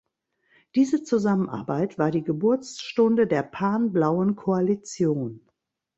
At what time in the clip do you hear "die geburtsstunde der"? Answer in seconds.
2.09-3.43